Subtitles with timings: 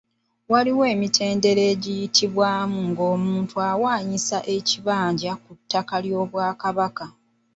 [0.51, 7.05] Waliwo emitendera egiyitibwamu nga omuntu awaanyisa ekibanja ku ttaka ly'Obwakabaka.